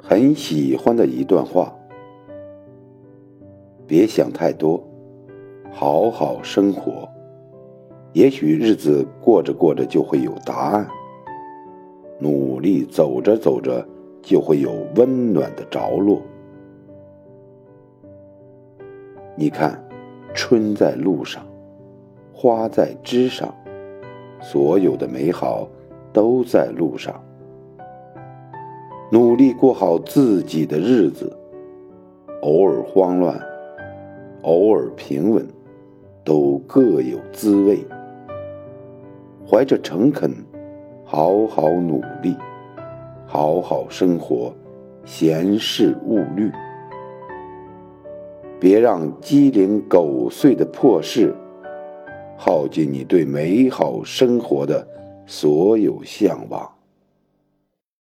[0.00, 1.74] 很喜欢的一段话：
[3.86, 4.82] 别想太多，
[5.70, 7.06] 好好生活，
[8.12, 10.88] 也许日子过着过着就会有答案。
[12.18, 13.86] 努力走着走着，
[14.22, 16.22] 就会有温暖的着落。
[19.36, 19.80] 你看，
[20.34, 21.44] 春在路上，
[22.32, 23.54] 花在枝上，
[24.40, 25.68] 所有的美好
[26.12, 27.22] 都在路上。
[29.10, 31.34] 努力过好自己的日子，
[32.42, 33.40] 偶尔慌乱，
[34.42, 35.48] 偶尔平稳，
[36.22, 37.78] 都各有滋味。
[39.46, 40.30] 怀着诚恳，
[41.06, 42.36] 好好努力，
[43.24, 44.52] 好好生活，
[45.06, 46.52] 闲事勿虑。
[48.60, 51.34] 别让鸡零狗碎的破事
[52.36, 54.86] 耗尽你对美好生活的
[55.24, 56.70] 所有向往。